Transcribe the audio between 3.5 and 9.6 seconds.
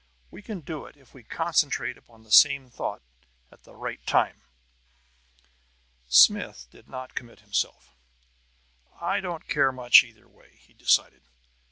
at the right time!" Smith did not commit himself. "I don't